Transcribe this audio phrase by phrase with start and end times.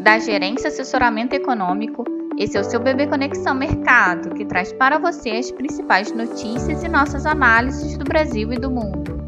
[0.00, 2.04] da Gerência Assessoramento Econômico.
[2.38, 6.88] Esse é o seu Bebê Conexão Mercado, que traz para você as principais notícias e
[6.88, 9.20] nossas análises do Brasil e do mundo.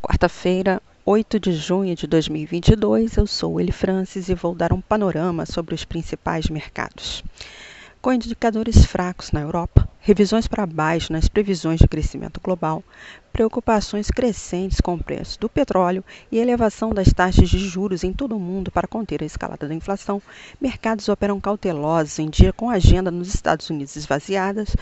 [0.00, 5.44] Quarta-feira, 8 de junho de 2022, eu sou Eli Francis e vou dar um panorama
[5.44, 7.24] sobre os principais mercados.
[8.00, 12.82] Com indicadores fracos na Europa, revisões para baixo nas previsões de crescimento global,
[13.32, 18.36] preocupações crescentes com o preço do petróleo e elevação das taxas de juros em todo
[18.36, 20.20] o mundo para conter a escalada da inflação,
[20.60, 24.76] mercados operam cautelosos em dia com a agenda nos Estados Unidos esvaziadas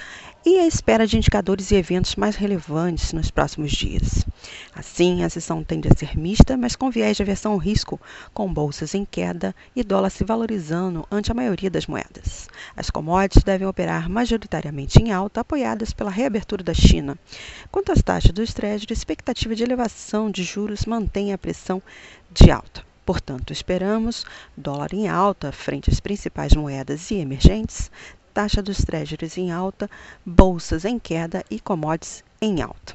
[0.44, 4.24] e a espera de indicadores e eventos mais relevantes nos próximos dias.
[4.74, 8.00] Assim, a sessão tende a ser mista, mas com viés de aversão ao risco,
[8.32, 12.48] com bolsas em queda e dólar se valorizando ante a maioria das moedas.
[12.76, 17.18] As commodities devem operar majoritariamente em alta, apoiadas pela reabertura da China.
[17.70, 21.82] Quanto às taxas dos a expectativa de elevação de juros mantém a pressão
[22.30, 22.84] de alta.
[23.04, 24.24] Portanto, esperamos
[24.56, 27.90] dólar em alta frente às principais moedas e emergentes,
[28.32, 29.90] taxa dos Treasuries em alta,
[30.24, 32.94] bolsas em queda e commodities em alta.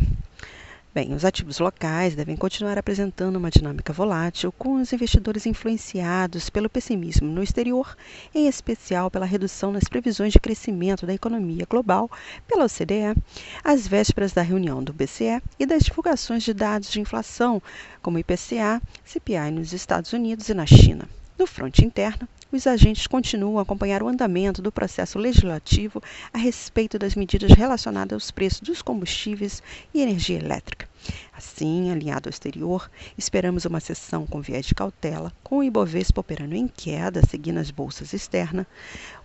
[0.94, 6.69] Bem, os ativos locais devem continuar apresentando uma dinâmica volátil, com os investidores influenciados pelo
[6.69, 7.97] pessimismo no exterior,
[8.31, 12.11] em especial pela redução nas previsões de crescimento da economia global
[12.47, 13.19] pela OCDE,
[13.63, 17.59] às vésperas da reunião do BCE e das divulgações de dados de inflação,
[18.00, 21.09] como IPCA, CPI nos Estados Unidos e na China.
[21.39, 26.01] No fronte interno, os agentes continuam a acompanhar o andamento do processo legislativo
[26.31, 30.87] a respeito das medidas relacionadas aos preços dos combustíveis e energia elétrica.
[31.35, 36.53] Assim, alinhado ao exterior, esperamos uma sessão com viés de cautela, com o Ibovespa operando
[36.53, 38.67] em queda, seguindo as bolsas externas,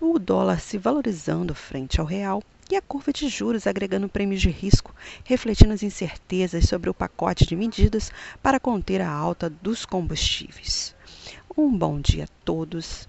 [0.00, 4.48] o dólar se valorizando frente ao real e a curva de juros agregando prêmios de
[4.48, 8.10] risco, refletindo as incertezas sobre o pacote de medidas
[8.42, 10.94] para conter a alta dos combustíveis.
[11.56, 13.08] Um bom dia a todos